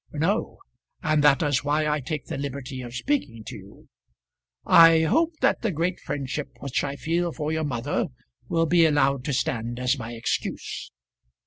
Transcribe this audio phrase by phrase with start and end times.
[0.13, 0.57] "No;
[1.03, 3.89] and that is why I take the liberty of speaking to you.
[4.65, 8.07] I hope that the great friendship which I feel for your mother
[8.49, 10.89] will be allowed to stand as my excuse."